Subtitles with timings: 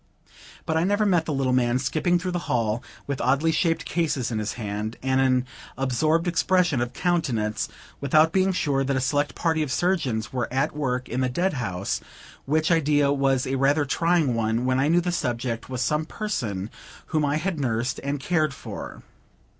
[0.65, 4.31] But I never met the little man skipping through the hall, with oddly shaped cases
[4.31, 5.45] in his hand, and an
[5.77, 10.75] absorbed expression of countenance, without being sure that a select party of surgeons were at
[10.75, 12.01] work in the dead house,
[12.45, 16.71] which idea was a rather trying one, when I knew the subject was some person
[17.13, 19.03] whom I had nursed and cared for.